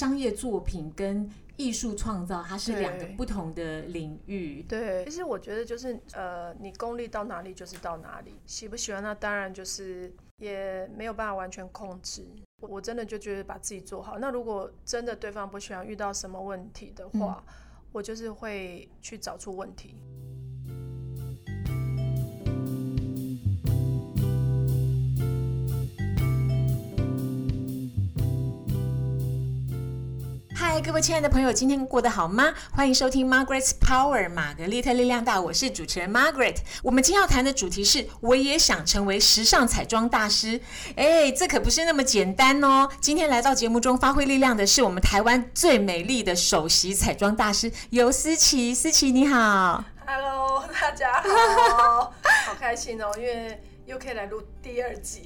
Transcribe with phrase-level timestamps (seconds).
[0.00, 4.62] 商业作品跟艺术创造，它是两个不同的领域。
[4.62, 12.26] 对，其实我觉得就是呃，你功力到哪里就是到哪里，喜不喜欢那当然就是也没有办法完全控制。
[12.62, 14.18] 我我真的就觉得把自己做好。
[14.18, 17.44] 那如果真的对方不喜欢，遇到什么问题的话，
[17.92, 19.96] 我就是会去找出问题。
[30.72, 32.54] 嗨，各位亲爱的朋友，今天过得好吗？
[32.70, 36.58] 欢迎收听 Margaret's Power 玛格丽特力量大，我是主持人 Margaret。
[36.80, 40.60] 我们今天要谈的主题是，我也想成为时尚彩妆大师。
[40.94, 42.88] 哎，这可不是那么简单哦。
[43.00, 48.72] 今天来到节目中发挥力量的是我们台湾最美丽的首席彩妆大师尤思琪。
[48.72, 49.82] 思琪你好。
[50.06, 52.14] Hello，大家好，
[52.46, 55.22] 好开心哦，因为又可以来录第二集。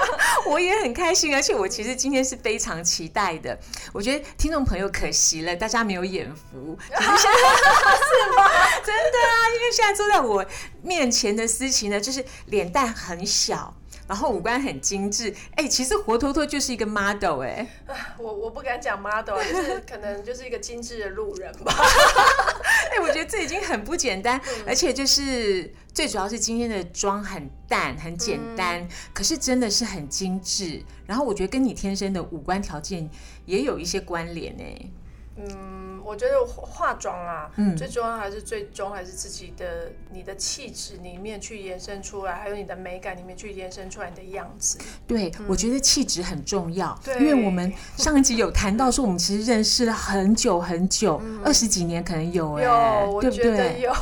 [0.48, 3.56] 我也很开心，而且我其实今天是非常期待的。
[3.92, 7.04] 我觉得听众朋友可惜了，大家没有眼福， 是吗？
[8.82, 10.42] 真的啊，因为现在坐在我
[10.82, 13.74] 面前的思琪呢，就是脸蛋很小。
[14.08, 17.64] 然后五官很精致，哎、其实活脱脱就是一个 model 哎、
[18.18, 21.72] 我我不敢讲 model， 就是可能就是一个精致的路人吧。
[22.90, 30.82] 哎、我觉得这已经很不简单，而且就是最主要是今天的妆很淡、很简单，可是真的是很精致。
[31.06, 33.08] 然后我觉得跟你天生的五官条件
[33.44, 34.90] 也有一些关联哎。
[35.38, 44.78] 嗯，我觉得化妆啊，嗯最重要还是最终还是自己的你的气质里面去延伸出来，还有你的美感里面去延伸出来你的样子。
[45.06, 53.80] 对，我觉得气质很重要，对因为我们上一集有谈到说，我们其实认识了很久很久，二十几年可能有哎、有，我对不觉得对？
[53.86, 53.92] 有。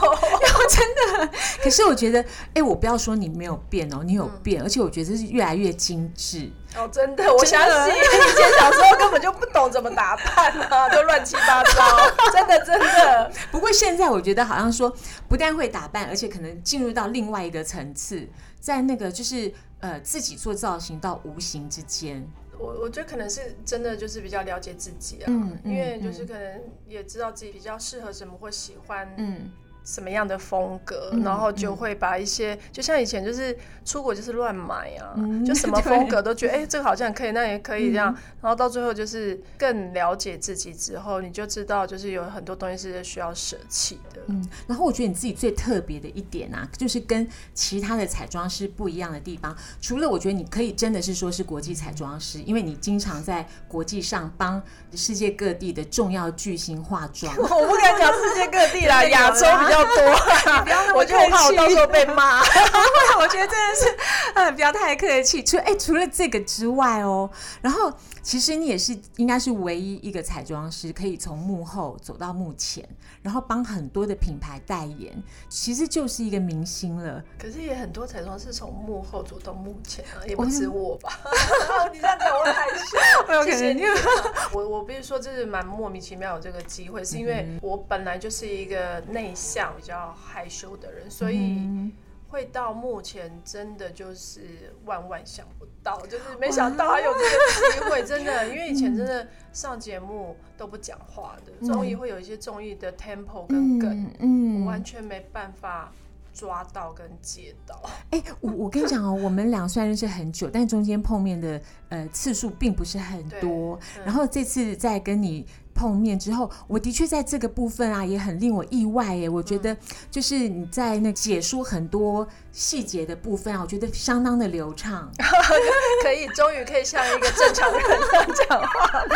[1.62, 6.50] 可是我觉得，哎、我不要说你没有变哦，你有变，而且我觉得是越来越精致。
[6.76, 7.94] 哦，真的，我相信。
[7.96, 13.32] 以前小时候根本就不懂怎么打扮啊， 都乱七八糟， 真的真的。
[13.50, 14.94] 不过现在我觉得好像说，
[15.28, 18.28] 不但会打扮，而且可能进入到另外一个层次，
[18.60, 22.26] 在那个就是呃自己做造型到无形之间。
[22.58, 25.28] 我我觉得可能是真的就是比较了解自己啊，
[25.62, 29.50] 因为就是可能也知道自己比较适合什么，或喜欢嗯，
[29.86, 44.20] 什么样的风格，嗯然后就会把一些，就像以前就是出国就是乱买啊，嗯就 什么风格都觉得哎、这个好像可以，那也可以这样，嗯然后到最后就是更了解自己之后，你就知道就是有很多东西是需要舍弃的。
[44.26, 54.60] 嗯，然后我觉得你自己最特别的一点啊，就是跟其他的彩妆师不一样的地方，除了我觉得你可以真的是说是国际彩妆师，因为你经常在国际上帮
[54.94, 57.32] 世界各地的重要巨星化妆。
[57.38, 62.40] 我不敢讲世界各地啦， 亚洲比较多， 不要那么我就怕我到时候被骂。
[63.18, 63.96] 我觉得真的是，
[64.34, 65.42] 嗯，不要太客气。
[65.42, 67.28] 除哎、除了这个之外哦，
[67.60, 67.92] 然后
[68.26, 72.84] 其实你也是应该是唯一一个彩妆师可以从幕后走到幕前，
[73.22, 75.16] 然后帮很多的品牌代言，
[75.48, 77.22] 其实就是一个明星了。
[77.38, 81.20] 可是也很多彩妆是从幕后走到幕前啊，也不止我吧。
[81.94, 82.98] 你这样讲我很害羞，
[83.32, 83.82] 有可谢谢你。
[84.52, 91.92] 我我必须说，这是蛮莫名其妙有这个机会，是因为我本来就是一个内向、比较害羞的人，所以嗯
[92.28, 105.92] 会到目前真的就是万万想不到， 就是没想到还有这个机会，真的， 因为以前真的上节目都不讲话的，综艺会有一些综艺的 tempo 跟梗，嗯我完全没办法
[106.34, 107.80] 抓到跟接到。
[108.10, 113.78] 哎、我我跟你讲哦，我们俩虽然认识很久，但中间碰面的呃次数并不是很多。
[113.96, 119.28] 嗯然后这次在跟你碰面之后，我的确在这个部分啊也很令我意外耶。
[119.28, 119.76] 我觉嗯得
[120.10, 125.12] 就是你在那解说很多细节的部分啊，我觉得相当的流畅。
[126.02, 129.14] 可以，终于可以像一个正常人这样讲话了。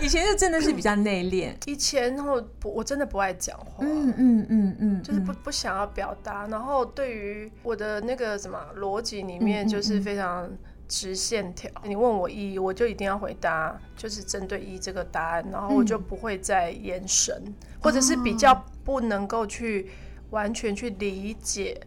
[0.00, 1.52] 以前就真的是比较内敛。
[1.66, 3.66] 以前我不，我真的不爱讲话。
[3.80, 10.48] 嗯嗯嗯嗯，就是不不想要表达，然后对于我的那个什么逻辑里面，就是非常
[10.88, 11.70] 直线条。
[11.84, 17.40] 你问我一，我就一定要回答，就是针对一这个答案，然后我就不会再延伸，
[17.80, 19.90] 或者是比较不能够去
[20.30, 21.80] 完全去理解。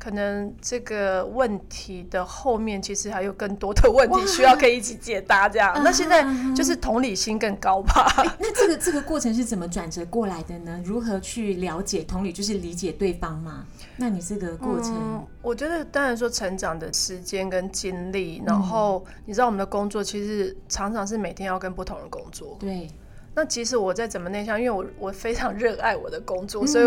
[0.00, 5.78] 可能这个问题的后面其实还有更多的问题需要可以一起解答，这样。
[5.84, 6.26] 那现在
[6.56, 8.10] 就是同理心更高吧？
[8.40, 10.80] 那这个这个过程是怎么转折过来的呢？
[10.82, 13.66] 如何去了解同理，就是理解对方嘛？
[13.98, 22.56] 那你这个过程，嗯，我觉得当然说成长的时间跟经历，然后你知道我们的工作其实常常是每天要跟不同人工作。
[22.58, 22.88] 对，
[23.34, 26.84] 那即使我再怎么内向，因为我我非常热爱我的工作，所以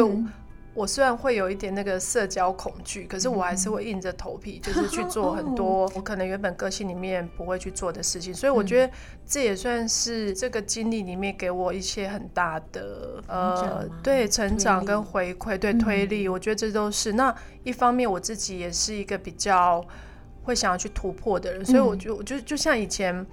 [0.76, 8.34] 我我虽然会有一点那个社交恐惧，可是我还是会硬着头皮，就是去做很多我可能原本个性里面不会去做的事情。
[8.34, 8.94] 所以我觉得
[9.26, 16.28] 这也算是这个经历里面给我一些很大的呃，对成长跟回馈，对推力。
[16.28, 17.34] 我觉得这都是那
[17.64, 19.82] 一方面，我自己也是一个比较
[20.44, 23.26] 会想要去突破的人，所以我就我就就像以前。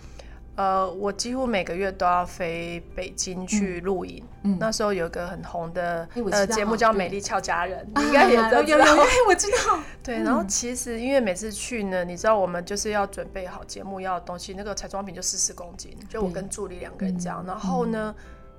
[0.60, 4.22] 呃，我几乎每个月都要飞北京去录影。
[4.42, 8.62] 嗯，那时候有一个很红的呃节目叫《美丽俏佳人 》，你应该也知道。
[8.62, 9.80] 有有有， 我知道。
[10.02, 17.42] 对，然后其实因为每次去呢，你知道我们就是要准备好节目要的东西，那个彩妆品就四十公斤，就我跟助理两个人这样。
[17.46, 18.14] 然后呢，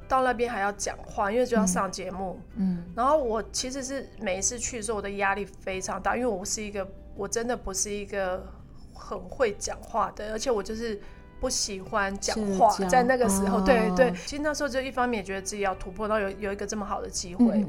[0.08, 2.40] 到那边还要讲话，因为就要上节目。
[2.56, 2.84] 嗯。
[2.96, 8.44] 然后我其实是每一次去的时候，我的压力非常大，因为我是一个我真的不是一个
[8.92, 11.00] 很会讲话的，而且我就是。
[11.42, 17.66] 不喜欢讲话，在那个时候，对对，其实那时候就一方面也觉得自己要突破，到有有一个这么好的机会。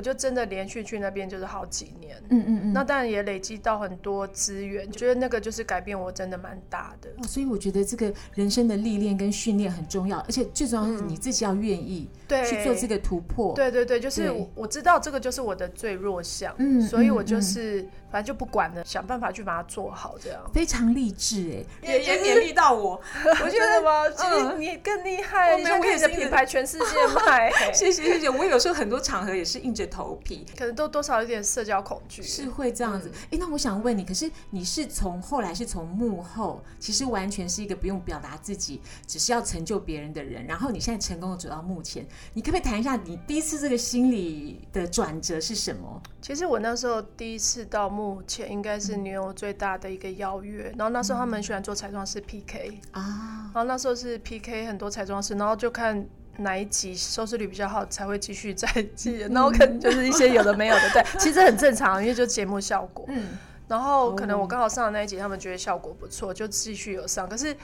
[0.00, 7.10] 我就真的连续去那边就是好几年，嗯嗯嗯，那当然也累积到很多资源，觉得那个就是改变我真的蛮大的。
[7.28, 13.54] 所以我觉得这个人生的历练跟训练很重要，而且最重要是你自己要愿意对去做这个突破。
[13.54, 22.98] 对对对，就是我知道这个就是我的最弱项，嗯，所以我就是反正就不管了，想办法去把它做好，这样非常励志哎，也也勉励到我。
[23.44, 24.08] 我觉得吗？
[24.08, 26.84] 其实你更厉害，我也是品牌全世界
[27.26, 27.50] 卖。
[27.74, 33.10] 谢谢谢谢，我有时候很多场合也是硬着头皮，可能都多少有点社交恐惧，是会这样子。
[33.30, 40.46] 哎，那我想问你，可是你是从后来是从幕后，其实完全是一个不用表达自己，只是要成就别人的人。
[40.46, 46.00] 然后你现在成功的走到目前，你可不可以谈一下你第一次这个心理的转折是什么？
[46.22, 50.72] 其实我那时候第一次到目前，应该是女友最大的一个邀约。
[50.78, 56.08] 然后那时候他们喜欢做彩妆师 PK 啊，然后那时候是 PK 很多彩妆师，然后就看。
[56.42, 63.06] 哪一集收视率比较好才会继续再接， 然后可能就是一些有的没有的，对，其实很正常，因为就节目效果。
[63.08, 63.38] 嗯，
[63.68, 67.28] 然后可能我刚好上的那一集，他们觉得效果不错，就继续有上。
[67.28, 67.56] 可是。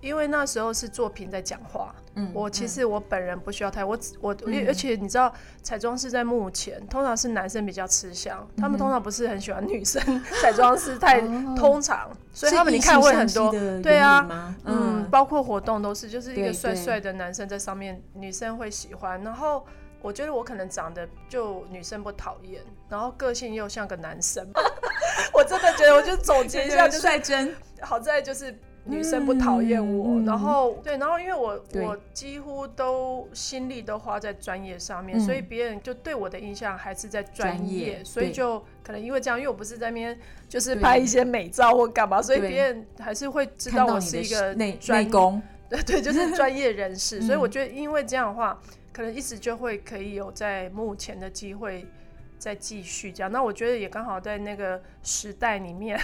[0.00, 4.34] 因为那时候是作品在讲话，嗯，我其实我本人不需要太我我，
[4.66, 5.32] 而且你知道
[5.62, 10.02] 彩妆师在幕前，通常是男生比较吃香，他们通常不是很喜欢女生
[10.40, 11.20] 彩妆师太
[11.54, 13.52] 通常，所以他们你看会很多，
[13.82, 19.22] 对啊，嗯，包括活动都是就是一个帅帅的男生在上面，女生会喜欢。
[19.22, 19.66] 然后
[20.00, 24.48] 我觉得我可能长得就女生不讨厌，然后个性又像个男生，
[25.34, 28.58] 我真的觉得我就总结一下，就率真，好在就是。
[28.84, 40.18] 女生不讨厌我，然后对，然后因为我我几乎都心力都花在专业上面，所以别人就对我的印象还是在专业，所以就可能因为这样，因为我不是在那边
[40.48, 48.58] 就是拍一些美照或干嘛，所以别人还是会知道我是一个内内功，对 对，就是 专业人士，所以我觉得因为这样的话，
[48.92, 51.86] 可能一直就会可以有在目前的机会。
[52.40, 56.00] 再继续这样，那我觉得也刚好在那个时代里面，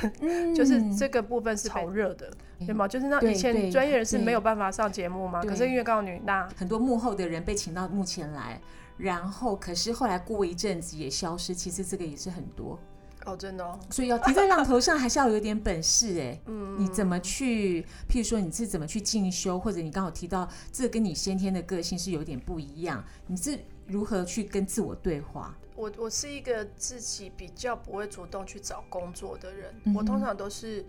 [0.55, 2.31] 就是这个部分是好热的，
[2.65, 2.89] 对吗？
[2.89, 8.61] 就是那以前专业人士没有办法上节目嘛，可是因为告诉你，那很多幕后的人被请到幕前来，
[8.97, 12.79] 然后可是后来过一阵子也消失，其实这个也是很多
[13.27, 13.79] 哦，真的哦。
[13.91, 16.41] 所以要提在浪头上，还是要有点本事哎。
[16.47, 17.83] 嗯，你怎么去？
[18.09, 25.55] 譬如说你是怎么去进修，或者你刚好提到这跟你先天的个性是有点不一样，你是如何去跟自我对话？
[25.75, 30.83] 我我是一个自己比较不会主动去找工作的人，我通常都是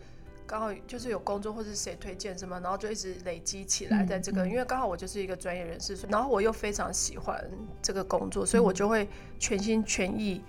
[0.47, 7.43] 刚好就是有工作或是谁推荐什么，然后就一直累积起来在这个，因为刚好我就是一个专业人士，然后我又非常喜欢
[7.81, 9.07] 这个工作，所以我就会
[9.37, 10.41] 全心全意，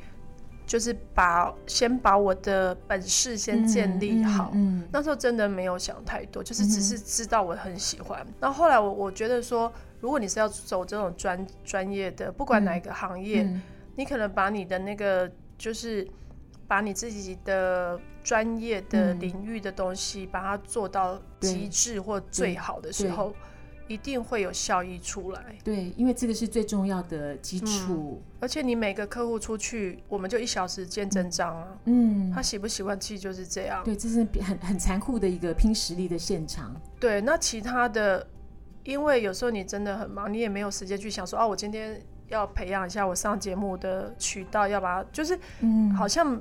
[0.65, 4.53] 就是把先把我的本事先建立好。
[4.55, 8.25] 嗯，那时候真的没有想太多，就是只是知道我很喜欢。
[8.41, 13.47] 然后后来我我觉得说，如果你是要走这种专专业的，不管哪一个行业。
[13.97, 16.07] 你可能把你的那个，就是
[16.69, 23.35] 把你自己的专业的领域的东西，把它做到极致或最好的时候，
[23.89, 25.43] 一定会有效益出来。
[25.65, 28.23] 对，因为这个是最重要的基础。
[28.39, 31.67] 而且你每个客户出去，我们就一小时见真章啊。
[31.87, 33.83] 嗯，他喜不喜欢，其实就是这样。
[33.83, 36.79] 对，这是很很残酷的一个拼实力的现场。
[37.01, 38.27] 对，那其他的，
[38.85, 41.99] 因为有时候你真的很忙，你也没有时间去想说，哦，我今天。
[42.31, 46.39] 要培养一下我上节目的渠道，要把它就是，嗯，好像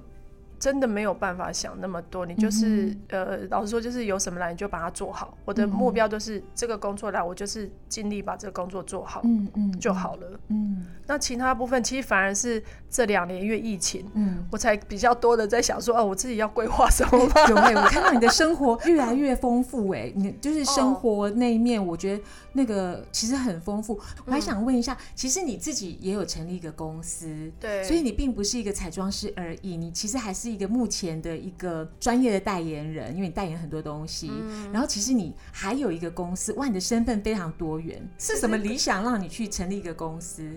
[0.59, 5.37] 真的没有办法想那么多，你就是、呃，老实说，就是有什么来你就把它做好。
[5.45, 10.39] 我的目标都是这个工作来，我就是尽力把这个工作做好嗯嗯就好了。
[10.49, 14.45] 嗯那其他部分其实反而是这两年因为疫情，嗯。
[14.51, 17.33] 我才比较多的在想说，哦，我自己要规划什么吗？
[17.49, 22.23] 有哎、我看到你的生活越来越丰富哎、你就是生活那一面，我觉得
[22.53, 23.99] 那个其实很丰富。
[24.25, 34.31] 我还想问一下，其实你自己也有成立一个公司，对所以你并不是一个彩妆师而已，你其实还是一个目前的一个专业的代言人，因为你代言很多东西。
[34.71, 40.49] 然后其实你还有一个公司，哇，你的身份非常多元，是什么理想让你去成立一个公司？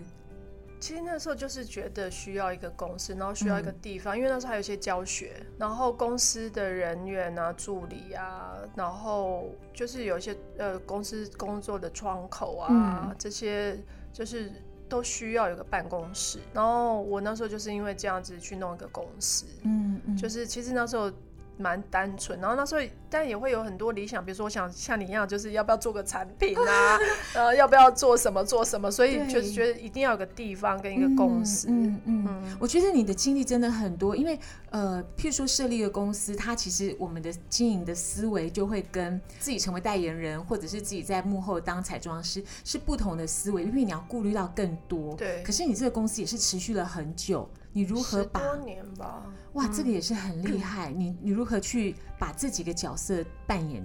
[0.78, 12.68] 其实那时候就是觉得需要一个公司，然后需要一个地方，因为那时候还有一些教学，然后公司的人员啊、助理啊，然后就是有一些呃公司工作的窗口啊，
[13.10, 13.78] 嗯这些
[14.10, 14.50] 就是
[14.90, 16.38] 都需要有个办公室。
[16.52, 21.10] 然后我那时候就是因为这样子去弄一个公司，嗯嗯，就是其实那时候。
[21.60, 26.98] 蛮单纯，然后那时候但也会有很多理想，比如说我想像你一样，就是要不要做个产品啊，
[27.34, 29.26] 呃，要不要做什么做什么，所以对。
[29.30, 34.38] 就是觉得一定要有个地方跟一个公司，嗯嗯嗯我觉得你的经历真的很多，因为
[34.70, 45.14] 呃，譬如说设立一个公司，它其实我们的经营的思维就会跟自己成为代言人，或者是自己在幕后当彩妆师是不同的思维，因为你要顾虑到更多。
[45.16, 45.42] 对。
[45.42, 49.24] 可是你这个公司也是持续了很久，你如何把十多年吧，
[49.54, 53.84] 哇，这个也是很厉害，你你如何去把这几个角色扮演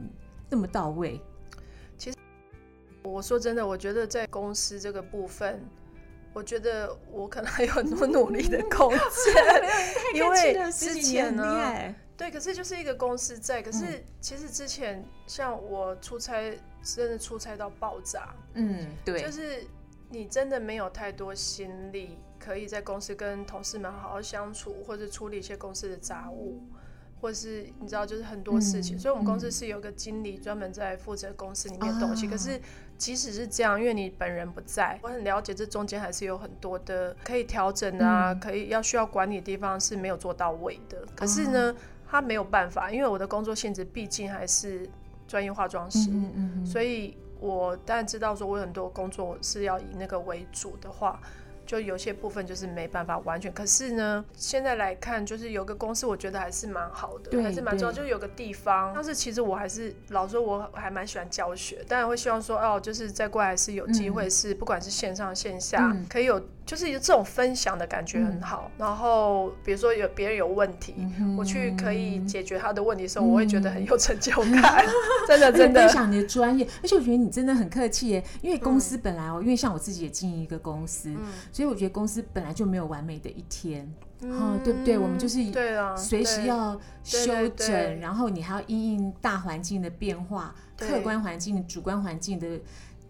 [0.49, 1.19] 那么到位？
[1.97, 2.17] 其实
[3.03, 5.59] 我说真的，我觉得在公司这个部分，
[6.33, 8.99] 我觉得我可能还有很多努力的空间，
[10.13, 19.65] 因为之前呢，呢，对，可是就是一个公司在，可是其实之前像我出差，真的出差到爆炸，嗯，对，就是
[20.09, 26.61] 你真的没有太多心力可以在公司跟同事们好好相处，或者处理一些公司的杂务。
[27.21, 32.27] 或是你知道，就是很多事情，嗯所以我们公司嗯是有个经理专门在负责公司里面的东西。
[32.27, 32.59] 啊可是
[32.97, 41.03] 即使是这样，因为你本人不在，我很了解这中间还是有很多的可以调整啊，嗯可以要需要管理的地方是没有做到位的。
[41.15, 41.75] 可是呢，
[42.05, 44.87] 他没有办法，因为我的工作性质毕竟还是
[45.25, 51.19] 专业化妆师，嗯嗯嗯，所以我当然知道说，我有很多工作是要以那个为主的话，
[51.65, 53.51] 就有些部分就是没办法完全。
[53.53, 58.91] 可是呢，现在来看，就是有个公司，我觉得还是蛮好的，对还是蛮重要，就是有个地方。
[58.93, 68.71] 但是其实我还是老说，我还蛮喜欢教学，当然会希望说，哦，就是再过来是有机会是，不管是线上线下，嗯可以有就是有这种分享的感觉很好。
[68.77, 70.95] 然后比如说有别人有问题。
[70.97, 74.31] 嗯我去可以解决他的问题的时候，我会觉得很有成就
[74.61, 74.85] 感，
[75.27, 75.89] 真的 真的分。
[75.89, 81.17] 享你的专业，而且我觉得你真的很客气耶，因为公司本来哦，因为像我自己也经营一个公司，嗯
[81.51, 83.93] 所以我觉得公司本来就没有完美的一天，
[84.23, 84.97] 哦，对不对？
[84.97, 85.39] 我们就是
[85.97, 92.59] 随时要修整，然后你还要因应大环境的变化、客观环境、主观环境的。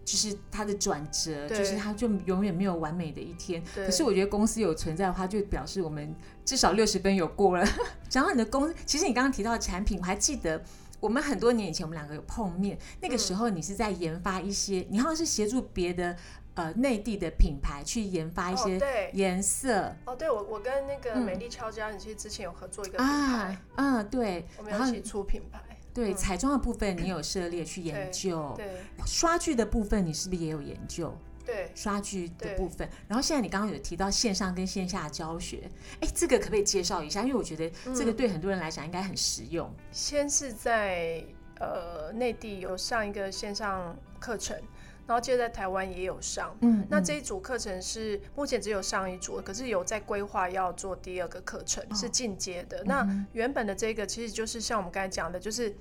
[0.06, 3.60] 就是它的转折，就是它就永远没有完美的一天。
[3.74, 3.84] 对。
[3.84, 7.66] 可是我觉得公司有存在的话，就表示我们至少六十分有过了。
[8.08, 10.62] 讲到你的公司，其实你刚刚提到的产品，我还记得
[11.00, 16.16] 我们很多年以前我们两个有碰面，那个时候你是在研发一些，你好像是协助别的
[16.54, 19.10] 呃内地的品牌去研发一哦些对。
[19.12, 21.22] 颜色、哦，对我我跟那个嗯。
[21.24, 25.60] 美丽俏佳，你其实之前有合作一个品啊牌，，嗯，对，然后我们要一起出品牌。
[25.96, 28.68] 对嗯彩妆的部分你有涉猎去研究，对
[29.06, 31.16] 刷剧的部分你是不是也有研究？
[31.44, 37.22] 对，刷剧的部分，然后现在你刚刚有提到线上跟线下的教学，哎，这个可不可以介绍一下？
[37.22, 39.72] 因为我觉得这个嗯对很多人来讲应该很实用。
[39.92, 41.24] 先是在
[41.60, 44.60] 呃内地有上一个线上课程，
[45.06, 46.56] 然后接着在台湾也有上。
[46.60, 52.82] 嗯，嗯那这一组课程是目前只有上一组，可是有在规划要做第二个课程，是进阶的。
[52.84, 55.74] 那原本的这个其实就是像我们刚才讲的，就是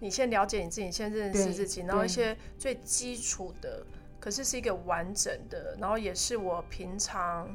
[0.00, 3.84] 你先了解你自己，先认识自己，然后一些最基础的，
[4.20, 7.48] 可是是一个完整的，然后也是我平常。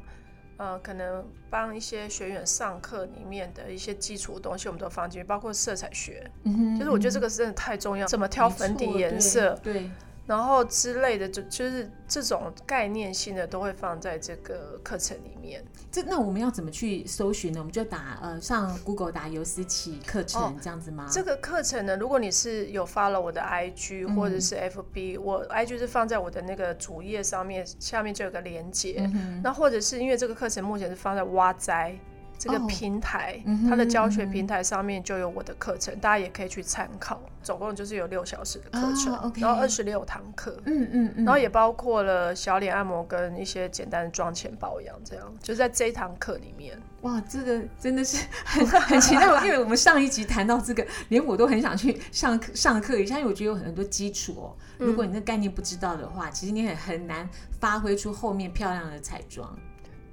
[0.56, 9.90] 呃，可能帮一些学员上课里面的一些基础的东西，我们都放进去，包括色彩学，嗯哼就是我觉得这个是真的太重要，怎么挑粉底颜色，对，对
[10.26, 15.62] 然后之类的，就就是这种概念性的都会放在这个课程里面。
[15.92, 17.60] 这那我们要怎么去搜寻呢？
[17.60, 21.06] 我们就打呃上 Google 打尤思琪课程、哦这样子吗？
[21.12, 29.08] 这个课程呢，如果你是有 follow 我的 IG 嗯或者是 FB，、我 IG 是放在我的那个主页上面，下面就有个连接。
[29.14, 31.94] 嗯那或者是因为这个课程目前是放在挖哉，
[32.38, 37.20] 这个哦平台，它的教学平台上面就有我的课程，大家也可以去参考。
[37.42, 40.58] 总共就是有六小时的课程，然后二十六堂课。
[40.64, 46.74] 嗯嗯嗯，然后也包括了小脸按摩跟一些简单的妆前保养，这样就在这一堂课里面。
[47.02, 54.56] 哇，这个真的是很 很期待，因为我们上一集谈到这个，连我都很想去上课上课一下，因为我觉得有很多基础哦。
[54.78, 57.28] 如果你那概念不知道的话，其实你很很难
[57.60, 59.54] 发挥出后面漂亮的彩妆。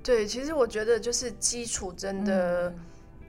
[0.03, 2.73] 对，其实我觉得就是基础真的，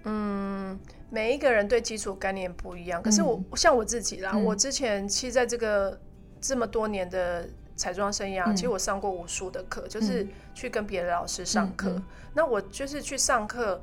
[0.05, 0.79] 嗯
[1.11, 3.03] 每一个人对基础概念不一样。
[3.03, 6.01] 可是我、像我自己啦，嗯我之前其实在这个
[6.41, 12.01] 这么多年的彩妆生涯，嗯其实我上过无数的课，就是去跟别的老师上课。
[12.33, 13.83] 那我就是去上课，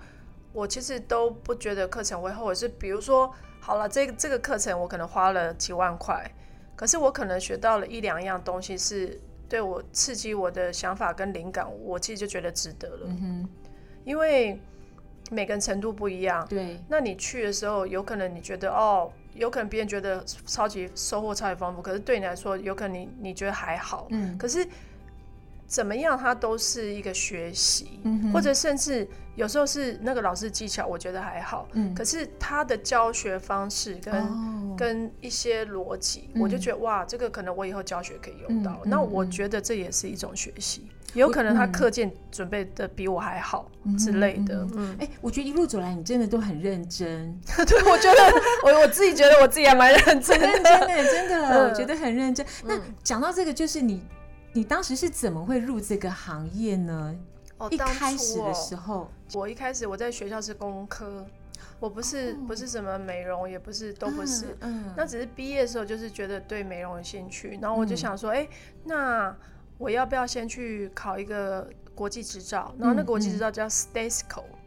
[0.51, 2.55] 我其实都不觉得课程会后悔。
[2.55, 6.27] 是比如说，好了，这个这个课程我可能花了几万块，
[6.75, 9.21] 可是我可能学到了一两样东西是。
[9.49, 13.07] 对我刺激我的想法跟灵感，我其实就觉得值得了。
[13.07, 13.49] 嗯哼，
[14.05, 14.61] 因为
[15.31, 24.37] 每个人程度不一样，对，那你去的时候，有可能你觉得哦，有可能别人觉得超级收获超级丰富，可是对你来说，有可能你你觉得还好，嗯。
[24.37, 24.65] 可是
[25.69, 31.93] 怎么样，它都是一个学习，嗯或者甚至有时候是那个老师技巧，我觉得还好，嗯。
[31.93, 34.75] 可是他的教学方式跟、哦。
[34.77, 36.41] 跟一些逻辑，嗯。
[36.41, 38.81] 我就觉得哇，这个可能我以后教学可以用到。
[38.83, 44.65] 那我嗯觉得这也是一种学习，有可能他嗯课件准备的比我还好之类的。
[44.75, 51.03] 嗯，哎、我觉得一路走来你真的都很认真， 对，我觉得我我自己觉得我自己还蛮认真 认真的。
[51.03, 51.69] 真的，嗯。
[51.69, 52.45] 我觉得很认真。
[52.65, 54.01] 那讲到这个，就是你，
[54.53, 57.15] 你当时是怎么会入这个行业呢？
[57.57, 61.25] 哦一开始的，时候，我一开始我在学校是工科，
[61.79, 64.57] 我不是、不是什么美容，也不是都不是。
[64.61, 68.47] 嗯，嗯那只是毕业的时候就是觉得对美容有兴趣，然后我就嗯想说，哎、
[68.85, 69.35] 那
[69.77, 72.73] 我要不要先去考一个国际执照？
[72.79, 73.67] 然后那个国际执照叫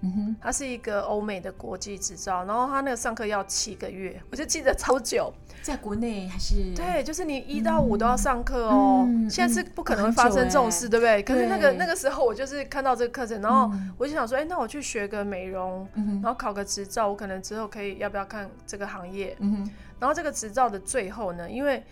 [0.02, 5.32] 哼，它是一个欧美的国际执照，然后它那个上课要七个月，我就记得超久。
[5.62, 9.04] 在国内还是对，就是你一到五都要上课哦。
[9.06, 11.22] 嗯现在是不可能会发生这种事，对不对？
[11.22, 19.34] 可是那个那个时候我就是看到这个课程，然后嗯我就想说，哎、那我去学个美容，嗯，然后考个执照，我可能之后可以要不要看这个行业？
[19.38, 21.82] 嗯，然后这个执照的最后呢，因为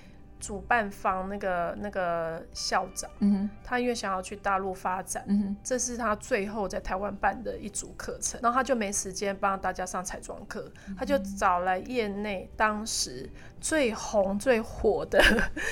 [0.41, 13.31] 主办方那个那个校长，嗯哼，他因为想要去大陆发展，嗯哼，这是他最后在台湾办的一组课程，然后他就没时间帮大家上彩妆课，他就找来业内当时
[13.61, 15.23] 最红最火的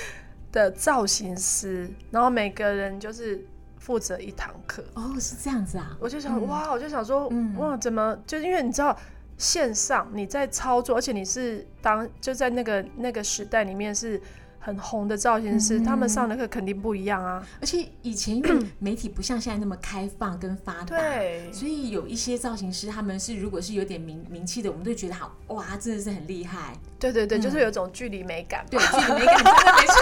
[0.53, 3.43] 的造型师，然后每个人就是
[3.77, 4.83] 负责一堂课。
[4.93, 7.55] 哦，是这样子啊，我就想，哇，我就想说，嗯。
[7.57, 8.95] 哇，怎么就因为你知道
[9.37, 14.21] 线上你在操作，而且你是当就在那个那个时代里面是
[14.59, 17.45] 很红的造型师，嗯他们上的课肯定不一样啊。
[17.61, 28.67] 而且以前因为 媒体不像现在那么开放跟发达，对，所以有一些造型师他们是如果是有点名名气的，我们都觉得好哇，真的是很厉害，对对对，嗯就是有一种距离美感嘛。
[28.69, 29.95] 对，距离美感 真的没错，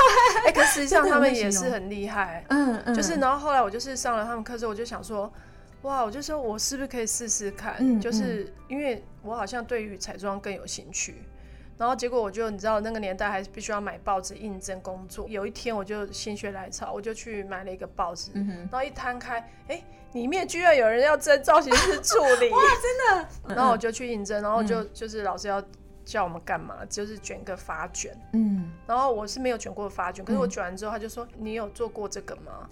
[0.48, 2.44] 哎、可实际上他们也是很厉害。
[2.50, 5.32] 嗯嗯，就是，然后后来我就是上了他们课之后，我就想说，
[5.84, 7.76] 哇，我就说我是不是可以试试看？
[7.80, 11.16] 嗯就是因为我好像对于彩妆更有兴趣。
[11.78, 15.28] 然后结果我就你知道那个年代还是必须要买报纸应征工作。
[15.30, 23.56] 有一天我就心血来潮，我就去买了一个报纸，嗯，然后一摊开，哎，里面居然有人要征造型师助理，哇，真的！
[23.56, 25.64] 然后我就去应征，然后就、就是老师要
[26.04, 28.16] 叫我们干嘛，就是卷个发卷。
[28.34, 32.68] 嗯，然后我是没有卷过发卷，可是我嗯卷完之后，他就说你有做过这个吗？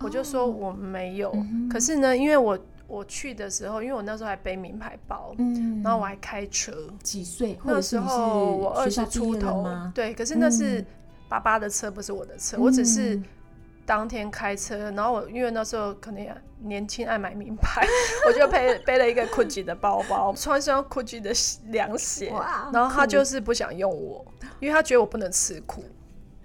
[0.00, 1.34] 我就说我没有。
[1.70, 7.58] 可是呢，因为我我去的时候，因为我那时候还背名牌包，嗯，然后我还开车，几岁？
[7.64, 9.92] 那时候我二十出头吗？
[9.94, 10.86] 对，可是那是嗯
[11.28, 13.24] 爸爸的车，不是我的车，我只是嗯
[13.84, 17.86] 当天开车，然后我因为那时候可能也年轻爱买名牌，
[18.26, 21.32] 我就背背了一个 GUCCI 的包包，穿上 GUCCI 的
[21.70, 22.32] 凉鞋，
[22.72, 24.24] 然后他就是不想用我，
[24.60, 25.84] 因为他觉得我不能吃苦。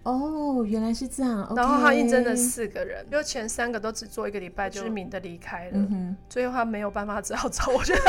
[0.04, 1.54] 哦，原来是这样。
[1.56, 5.72] 然后他应征了四个人，就前三个都只做一个礼拜，就知名的离开了。
[5.74, 7.94] 嗯哼，最后他没有办法，只好找我去。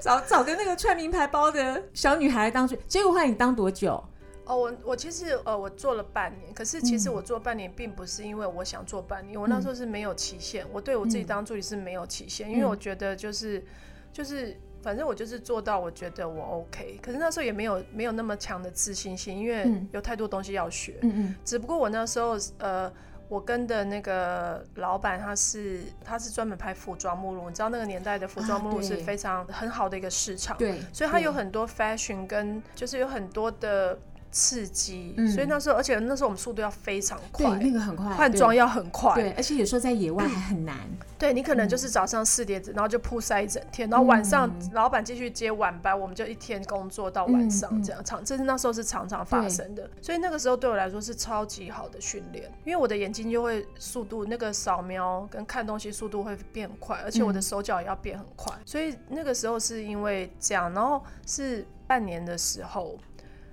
[0.00, 4.02] 找找个那个穿名牌包的小女孩当助理，结果后来你当多久？
[4.46, 13.64] 哦，我我其实呃，我做了半年，可是其实嗯我做半年并不是因为我想做半年，我那时候是没有期限，我对我自己嗯当助理是没有期限，因为嗯我觉得就是
[14.12, 14.58] 就是。
[14.82, 16.98] 反正我就是做到，我觉得我 OK。
[17.02, 20.96] 可是那时候也没有没有那么强的自信心，因为嗯有太多东西要学。
[21.02, 22.92] 嗯嗯只不过我那时候呃，
[23.28, 33.98] 我跟的那个老板他是他是专门拍服装目录，你知道那个年代的服装啊目录是非常很好的一个市场，对，所以他有很多 fashion 跟就是有很多的
[34.30, 35.28] 刺激，嗯。
[35.28, 40.76] 所以那时候，而且那时候我们速度要非常对，快，那个很快，换装要很快，对，而且有时候在野外还 很难。
[41.18, 62.98] 对你可能就是早上四点，然后就铺塞一整天，然后晚上嗯老板继续接晚班，我们就一天工作到晚上这样，常这是那时候是常常发生的，所以那个时候对我来说是超级好的训练，因为我的眼睛就会速度那个扫描跟看东西速度会变快，而且我的手脚也要变很快，所以那个时候是因为这样，然后是半年的时候，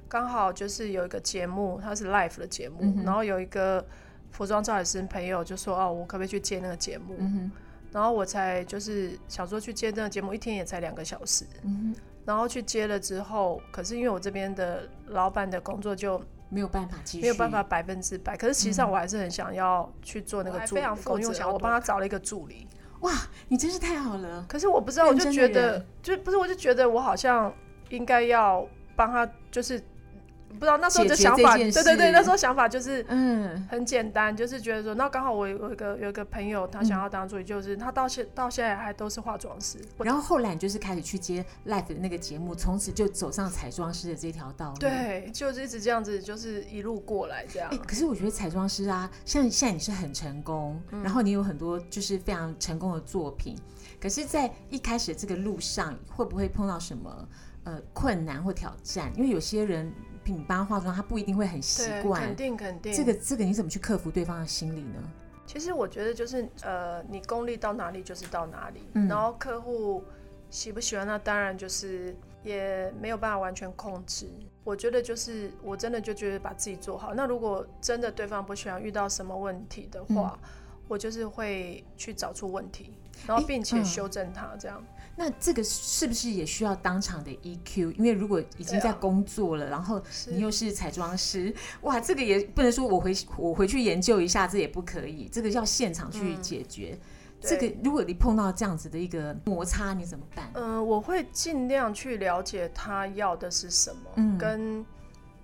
[0.08, 3.86] 刚好就是有一个节目，它是 live 的节目，嗯然后有一个
[4.32, 7.16] 服装造型师朋友就说哦，我可不可以去接那个节目？
[7.20, 7.52] 嗯，
[7.92, 11.46] 然后我才就是想说去接那个节目，一天也才两个小时。
[11.64, 22.68] 嗯，然后去接了之后，可是因为我这边的老板的工作就没有办法继续，没有办法百分之百，可是实际上我还是很想要去做那个助理非常嗯负责，我帮他找了一个助理。
[23.02, 23.12] 哇，
[23.48, 24.44] 你真是太好了。
[24.50, 27.54] 可是我不知道，我就觉得就不是，我就觉得我好像
[27.90, 29.80] 应该要帮他，就是
[30.50, 44.80] 不知道那时候的想法，对对对，那时候想法就是嗯很简单，就是觉得说，那刚好我有一个有一个朋友，他想嗯要当助理，就是他到现到现在还都是化妆师，然后后来你就是开始去接 Life 的那个节目，从此就走上彩妆师的这条道路。。
[44.80, 47.78] 对，就是一直这样子，就是一路过来这样哎、。
[47.78, 53.56] 可是我觉得彩妆师啊，像现在你是很成功，嗯然后你有很多就是非常成功的作品，
[54.02, 57.28] 可是，在一开始这个路上，会不会碰到什么
[57.64, 59.12] 呃困难或挑战？
[59.16, 59.92] 因为有些人
[60.28, 62.36] 比你帮他化妆，他不一定会很习对，惯肯。
[62.36, 62.94] 定肯定。
[62.94, 65.02] 这个这个你怎么去克服对方的心理呢？
[65.46, 70.04] 其实我觉得就是呃，你功力到哪里就是到哪里，嗯然后客户
[70.50, 72.14] 喜不喜欢，那当然就是
[72.44, 74.28] 也没有办法完全控制。
[74.66, 77.14] 我觉得就是我真的就觉得把自己做好。
[77.14, 80.38] 那如果真的对方不喜欢，遇到什么问题的话，
[80.90, 84.84] 我就是会去找出问题，然后并且嗯修正它，这样。
[85.20, 87.92] 那这个是不是也需要当场的 EQ？
[87.98, 91.52] 因为如果已经在工作了，然后你又是彩妆师，
[91.82, 96.96] 哇，这个也不能说我回我回去研究一下，这也不可以，这个要现场去嗯解决。
[97.42, 100.52] 对这个如果你碰到这样子的一个摩擦，你怎么办？
[100.54, 104.86] 嗯、我会尽量去了解他要的是什么，嗯跟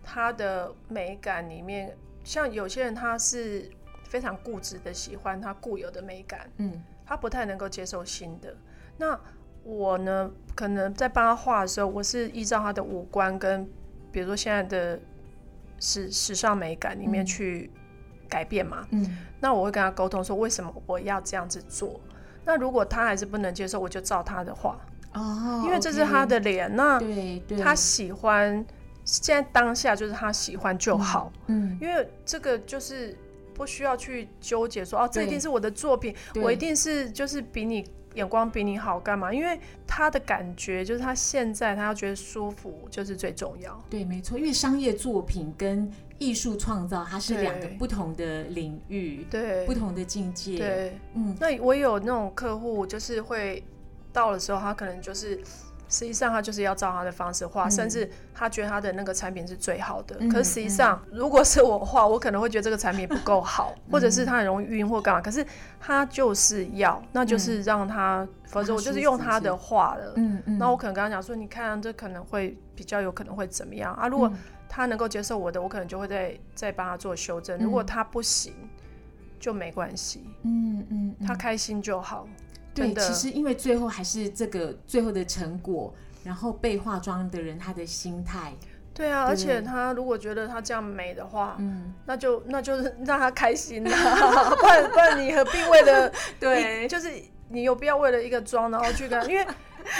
[0.04, 3.70] 他的美感里面，像有些人他是
[4.08, 8.56] 非常固执的喜欢他固有的美感，嗯他不太能够接受新的。
[8.98, 9.20] 那
[9.64, 13.68] 我呢，可能在帮他画的时候，我是依照他的五官跟，
[14.12, 15.00] 比如说现在的
[15.80, 17.26] 时时尚美感里面嗯。
[17.26, 17.72] 去
[18.30, 18.88] 改变嘛。
[18.92, 19.18] 嗯。
[19.40, 22.00] 那我会跟他沟通说，为什么我要这样子做？
[22.46, 24.78] 那如果他还是不能接受，我就照他的画，
[25.14, 26.74] 哦，因为这是他的脸。
[26.76, 28.66] 那 OK，对对，他喜欢，
[29.06, 33.18] 现在当下就是他喜欢就好，嗯，因为这个就是
[33.54, 39.34] 不需要去纠结说哦，这一定是我的作品，我一定是就是比你眼光比你好干嘛？
[39.34, 43.82] 因为他的感觉就是他现在他要觉得舒服就是最重要。
[43.90, 53.64] 对，没错，因为商业作品跟艺术创造，它是两个不同的领域，对不同的境界。，对，嗯，那我有那种客户，就是会
[54.12, 55.40] 到的时候，他可能就是。
[55.94, 60.18] 实际上，他就是要照他的方式画，嗯甚至他觉得他的那个产品是最好的。
[60.20, 65.22] 嗯可是实际上，如果是我画，我可能会觉得这个产品不够好， 或者是他很容易晕或干嘛。
[65.22, 65.46] 可是
[65.80, 70.14] 他就是要，那就是让他，否则我就是用他的画了。
[70.16, 74.08] 嗯嗯，那我可能跟他讲说，你看这可能会比较有可能会怎么样啊？
[74.08, 77.60] 如果嗯他能够接受我的，我可能就会再再帮他做修正。
[77.60, 78.52] 如果他不行，
[79.40, 82.28] 就没关系，嗯嗯，嗯他开心就好。
[82.74, 88.54] 对，的其实因为最后还是这个最后的成果，然后被化妆的人他的心态，
[88.94, 93.92] 对啊，而且他如果觉得他这样美的话，嗯，那就那就是 让他开心啦，
[94.60, 97.12] 不然不然你何必为了 对就是
[97.50, 99.46] 你有必要为了一个妆然后去跟他，因为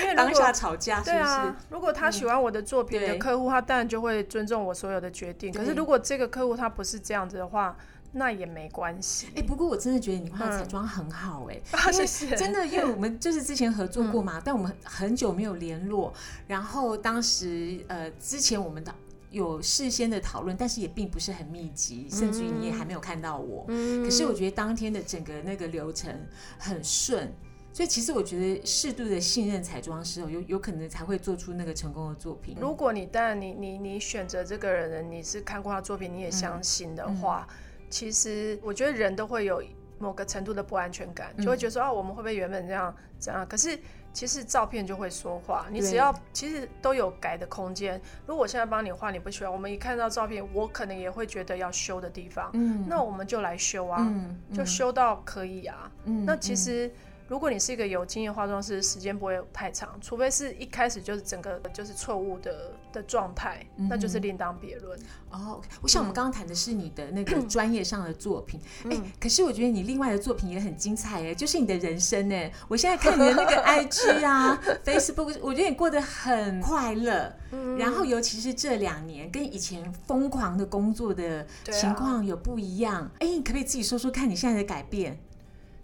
[0.02, 1.14] 因为如当下果吵架是不是？
[1.16, 5.52] 对啊，如果他喜欢我的作品的客户，他当然就会尊重我所有的决定。
[5.54, 7.76] 可是如果这个客户他不是这样子的话，
[8.14, 9.28] 那也没关系。
[9.36, 12.36] 哎、不过我真的觉得你画的彩嗯妆很好哎、啊， 因为谢谢。
[12.36, 16.14] 真的，因为我们就是之前合作过嗯嘛，但我们很久没有联络。
[16.48, 18.94] 然后当时呃，之前我们的
[19.32, 23.66] 有事先的讨论，但是也并不是很密集，甚至于你也还没有看到我。
[23.70, 26.16] 嗯可是我觉得当天的整个那个流程
[26.60, 27.34] 很顺，
[27.74, 32.56] 所以其实我觉得适度的信任彩妆师哦，有有可能才会做出那个成功的作品。
[32.62, 37.48] 如果你当然你你你选择这个人，你是看过他作品，你也相信的话，
[37.94, 39.62] 其实我觉得人都会有
[40.00, 43.46] 某个程度的不安全感，嗯就会觉得说啊，我们会不会原本这样这样？
[43.48, 43.78] 可是
[44.12, 48.02] 其实照片就会说话，你只要其实都有改的空间。
[48.26, 55.92] 如果我现在帮你画，你不喜欢，我们一看到照片，我可能也会觉得要修的地方，嗯，那我们就来修啊，嗯就修到可以啊。
[56.06, 56.92] 嗯那其实
[57.28, 65.00] 如果你是一个有经验化妆师，时间不会太长，除非是一开始就是整个就是错误的的状态，那就是另当别论。
[65.32, 77.78] 哦，我想我们刚刚谈的是你的那个 专业上的作品，哎、嗯可是我觉得你另外的作品也很精彩哎，就是你的人生哎，我现在看你的那个 IG 啊、Facebook，我觉得你过得很快乐，嗯。
[77.78, 85.18] 然后尤其是这两年跟以前疯狂的工作的情况有不一样，哎、你可不可以自己说说看你现在的改变？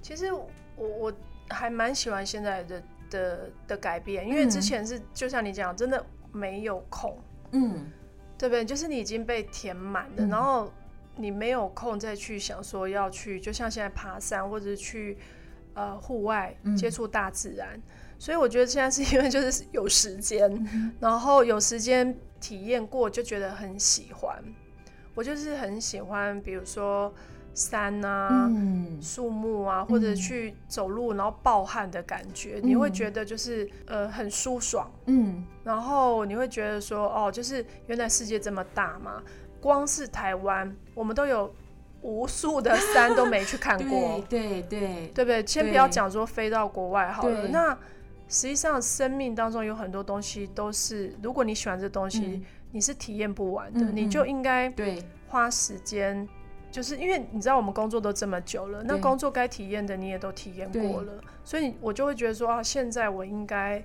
[0.02, 0.48] 其实我
[0.78, 1.14] 我
[1.50, 7.18] 还蛮喜欢现在的的的改变，因为之前是、就像你讲，真的没有空，
[7.52, 7.92] 嗯，
[8.38, 8.64] 对不对？
[8.64, 10.72] 就是你已经被填满了，嗯然后
[11.16, 15.18] 你没有空再去想说要去，就像现在爬山或者是去
[15.74, 17.82] 呃户外嗯接触大自然。
[18.18, 24.44] 所以我觉得现在是因为就是 有时间，嗯然后有时间体验过，就觉得很喜欢。
[25.16, 27.14] 我就是很喜欢，比如说
[27.54, 34.90] 山啊、嗯，树木啊，或者嗯去走路然后暴汗的感觉，你会觉得就是呃很舒爽。
[35.06, 39.22] 嗯，然后你会觉得说，哦，就是原来世界这么大嘛，
[39.60, 41.54] 光是台湾，我们都有
[42.02, 44.22] 无数的山都没去看过。
[44.30, 45.46] 对，对对，对不对？
[45.46, 47.78] 先不要讲说飞到国外好了，那
[48.28, 52.46] 实际上生命当中有很多东西都是，如果你喜欢这东西，嗯。
[52.72, 53.96] 你是体验不完的，嗯。
[53.96, 56.30] 你就应该对，花时间。
[56.72, 63.84] 就是因为你知道我们工作都这么久了，那工作该体验的你也都体验过了，所以我就会觉得说啊，现在我应该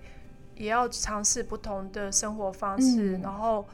[0.57, 3.21] 也要尝试不同的生活方式，嗯。
[3.23, 3.65] 然后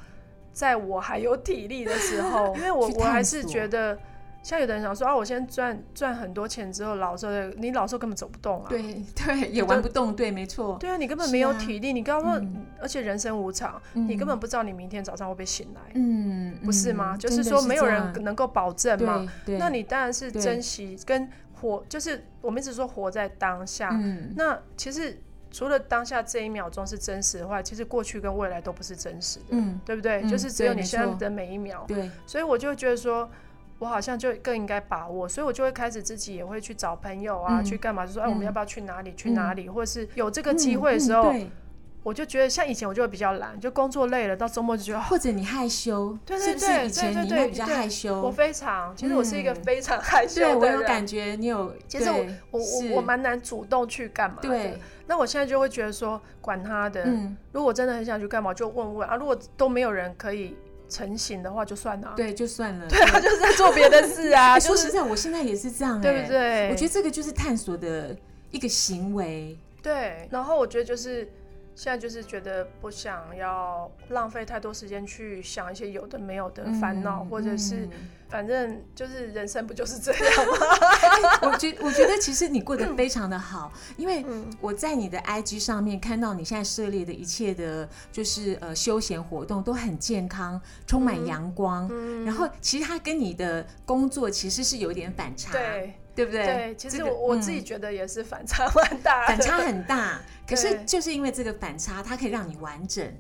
[0.53, 3.99] 在我还有体力的时候， 因为我我还是觉得，
[4.43, 17.15] 像有的人想说啊，我先赚赚很多钱之后，老时候你老时候根本走不动啊，对对，也玩不动，对，没错，对啊，你根本没有啊体力，你刚刚说，嗯而且人生无常，你根本不知道你明天早上会不会醒来，嗯，不是吗？
[17.15, 21.29] 嗯就是说没有人能够保证嘛，那你当然是珍惜跟
[21.61, 23.91] 活，就是我们一直说活在当下。
[23.93, 30.23] 嗯那其实除了当下这一秒钟是真实的话，其实过去跟未来都不是真实的，嗯对不对？
[30.23, 31.85] 嗯就是只有你现在的每一秒。
[31.87, 33.29] 对，所以我就觉得说，
[33.81, 39.13] 我好像就更应该把握，所以我就会开始自己也会去找朋友啊，嗯去干嘛，就说哎，我们嗯要不要去哪里？
[39.17, 39.69] 去哪里？
[39.69, 41.35] 或者是有这个机会的时候，
[42.03, 44.99] 我就觉得像以前我就会比较懒，就工作累了，到周末就觉得。
[44.99, 48.21] 哦或者你害羞，对对对对对对害羞？
[48.21, 50.77] 我非常，其实我是一个嗯非常害羞的对人。
[50.77, 54.49] 我有感觉，你有，其实我对我我我蛮难主动去干嘛的。
[54.49, 59.17] 对，那我现在就会觉得说，管他的，嗯，如果真的很想去干嘛，就问问啊。
[59.17, 60.57] 如果都没有人可以
[60.91, 62.15] 成型的话，就算了啊。
[62.17, 62.87] 对，就算了。
[62.89, 66.29] 对啊，就是在做别的事啊，说实在，我现在也是这样，哎对不？
[66.29, 66.69] 对？
[66.71, 68.15] 我觉得这个就是探索的
[68.51, 70.29] 一个行为，对。
[70.31, 71.27] 然后我觉得就是
[71.75, 77.91] 现在就是觉得不想要浪费太多时间去想一些有的没有的烦恼，嗯或者是嗯。
[78.31, 80.23] 反正就是人生不就是这样。
[80.47, 80.53] 吗？
[81.51, 84.47] 我觉我觉得其实你过得非常的好，因为嗯。
[84.61, 91.89] 我在你的 IG 上面看到你现在涉猎的一切的，就是呃休闲活动都很健康，充满阳光。
[91.91, 92.25] 嗯。
[92.25, 96.45] 然后其实它跟你的工作其实是有点反差，对对不对？
[96.45, 103.11] 对，其实这个我我自己嗯觉得也是反差蛮大的，反差很大， 可是就是因为这个反差，它可以让你完整。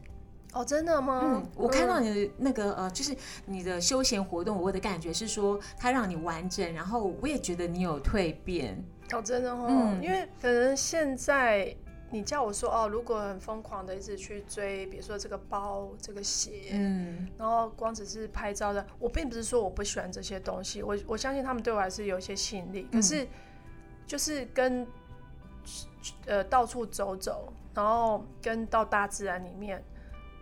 [0.52, 1.20] 哦，真的吗？
[1.24, 8.76] 嗯，我看到你的那个呃，就是你的休闲活动，我的感觉是说它让你完整，然后我也觉得你有蜕变。
[9.12, 11.74] 哦，真的哦，嗯因为可能现在
[12.11, 23.27] 你叫我说哦，如果很疯狂的一直去追，比如说这个包、这个鞋，嗯然后光只是拍照的，我并不是说我不喜欢这些东西，我我相信他们对我还是有一些吸引力，可嗯是
[24.07, 24.87] 就是跟
[26.27, 29.83] 呃到处走走，然后跟到大自然里面。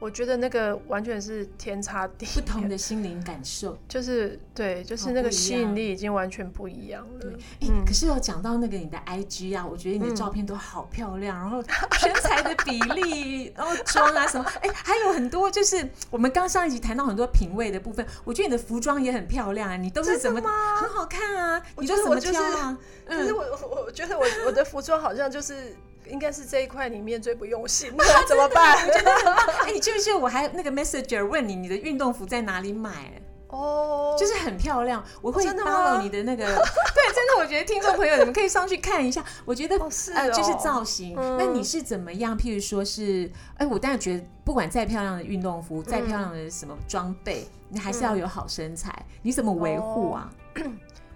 [0.00, 3.76] 我觉得那个完全是天差地不同，的心灵感受。
[3.88, 7.32] 就是对，就是那个吸引力已经完全不一样了。
[7.60, 11.60] 哎、嗯可是有讲到那个你的 IG 啊，我觉得你的嗯照片都好漂亮， 然后
[11.98, 21.62] 身材的比例，然后妆啊什么，哎、还有很多就是我们刚上一集谈到很多品味的部分，我觉得你的服装也很漂亮啊，你都是怎么很好看啊？
[21.76, 22.78] 你都怎么挑啊？
[23.06, 25.74] 可是我我我觉得我我的服装好像就是
[26.06, 28.76] 应该是这一块里面最不用心的， 怎么办？
[29.66, 33.12] 哎、你记不记得我还那个 messenger 问你你的运动服在哪里买？
[33.48, 41.16] 哦，就是很漂亮，我会真的吗 follow 你的那个， 对，真的，我觉得听众朋友你们可以上去看一下，我觉得、哦是呃，就是哦造型。
[41.18, 42.36] 嗯那你是怎么样？
[42.38, 50.30] 譬如说是，哎，我当然觉得不管再漂亮的运动服，再漂亮的什么装备，你还是要有好身材，你怎么维护啊？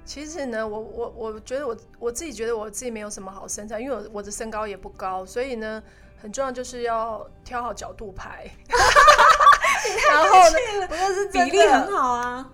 [0.04, 5.82] 其实呢，我我我觉得我我自己觉得我自己没有什么好身材，因为我我的身高也不高，所以呢，
[6.20, 8.50] 很重要就是要挑好角度拍。
[10.10, 12.50] 然后呢，不过是比例很好啊。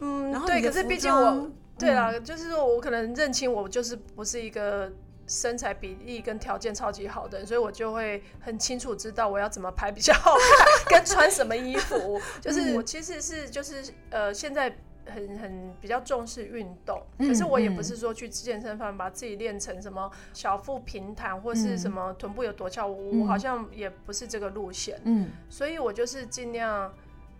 [0.00, 4.90] 嗯，对，可是毕竟我装对啦，就是说我可能认清我就是不是一个
[5.26, 12.20] 身材比例跟条件超级好的人，所以我就会很清楚知道我要怎么拍比较好看， 跟穿什么衣服。
[12.40, 14.76] 就是我其实是就是呃现在。
[15.08, 25.00] 很很比较重视运动，可是我也不是说去健身房把自己练成什么小腹平坦或是什么臀部有多翘，我好像也不是这个路线。
[25.04, 26.92] 嗯，所以我就是尽量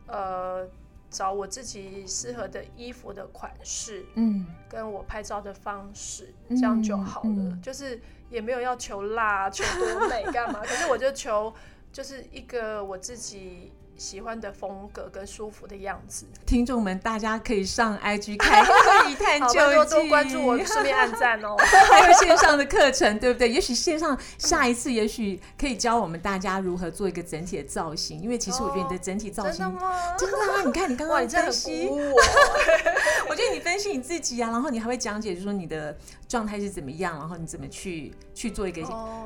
[0.07, 0.67] 呃
[1.11, 7.59] 找我自己适合的衣服的款式，嗯，跟我拍照的方式，这样就好了。
[7.63, 8.01] 就是
[8.31, 11.53] 也没有要求辣、求多美干嘛， 可是我就求
[11.93, 13.73] 就是一个我自己。
[13.99, 18.65] 喜欢的风格跟舒服的样子，听众们大家可以上 IG 看
[19.11, 21.57] 一探究 竟，多多关注我，顺便按赞哦。
[21.91, 23.51] 还有线上的课程，对不对？
[23.51, 28.21] 也许线上下一次，也许可以教我们大家如何做一个整体的造型。
[28.21, 30.17] 因为其实我觉得你的整体造型真的吗？
[30.17, 30.63] 真的啊！
[30.65, 31.97] 你看你刚刚分析我，
[33.29, 35.97] 我觉得你分析你自己啊，然后你还会讲解，就说你的
[36.29, 38.81] 状态是怎么样，然后你怎么去去做一个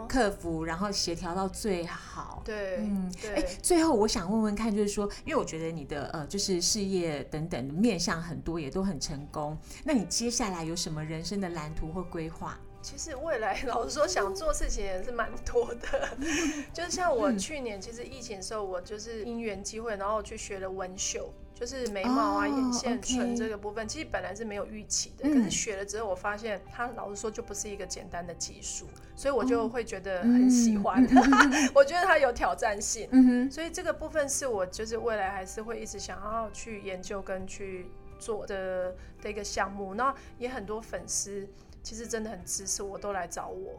[0.08, 2.40] 克服，然后协调到最好。
[2.46, 4.72] 对，嗯，哎，最后我想问问看。
[4.74, 9.54] 就是说，因为我觉得你的呃，就是事业等等的面向很多，也都很成功。
[9.84, 12.58] 那你接下来有什么人生的蓝图或规划？
[12.80, 16.16] 其实未来老实说，想做事情也是蛮多的。
[16.72, 21.30] 就是像我去年其实疫情的时候，我就是因缘机会，然后去学了纹绣。
[21.62, 25.28] 就是眉毛啊、眼线、唇这个部分，其实本来是没有预期的。
[25.28, 31.00] 可是学了之后，我发现它老实说就不是一个简单的技术，所以我就会觉得很喜欢。
[31.72, 33.08] 我觉得它有挑战性，
[33.48, 37.86] 所以这个部分是我就是未来还是会一直想要去研究跟去
[38.18, 39.94] 做的的一个项目。
[39.94, 41.48] 那也很多粉丝
[41.80, 43.78] 其实真的很支持我，都来找我，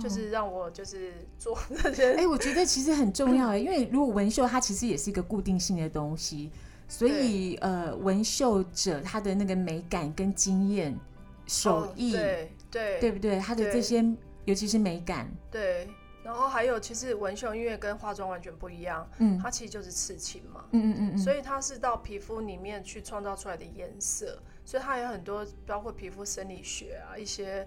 [0.00, 2.14] 就是让我就是做这些。
[2.14, 6.50] 哎，我觉得其实很重要哎，因为如果纹绣它其实也是一个固定性的东西。
[6.90, 10.98] 所以，呃，纹绣者他的那个美感跟经验、
[11.46, 13.38] 手艺，对对，对不对？
[13.38, 14.04] 他的这些，
[14.44, 15.88] 尤其是美感，对。
[16.22, 27.66] 然后还有，其实纹绣因为跟化妆完全不一样，嗯，它其实就是刺青嘛，嗯嗯嗯，所以它是到皮肤里面去创造出来的颜色，所以它有很多包括皮肤生理学啊，一些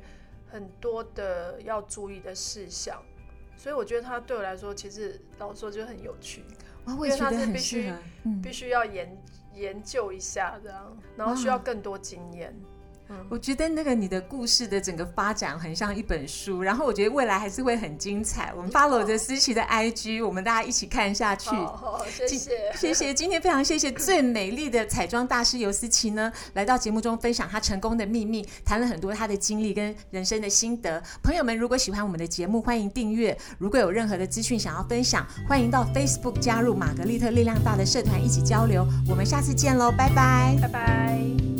[0.51, 3.01] 很多的要注意的事项。
[3.57, 6.43] 所以我觉得它对我来说，其实老实说就很有趣。
[6.87, 7.91] 因为它是必须
[8.41, 9.17] 必须要研
[9.53, 12.53] 研究一下这样，然后需要更多经验。
[13.29, 18.53] 我觉得那个你的故事的整个发展很像一本书，然后我觉得未来还是会很精彩。
[18.55, 21.49] 我们 follow 着思琪的 IG，我们大家一起看下去。
[21.49, 23.13] 好，谢谢，谢谢。
[23.13, 31.01] 今天非常谢谢最美丽的彩妆大师尤思琪呢，来到节目中分享她成功的秘密，谈了很多她的经历跟人生的心得。
[31.21, 33.37] 朋友们，如果喜欢我们的节目，欢迎订阅。
[33.57, 38.85] 如果有任何的资讯想要分享，欢迎到 Facebook 加入玛格丽特力量大的社团一起交流。
[39.09, 41.52] 我们下次见喽，拜拜，拜拜。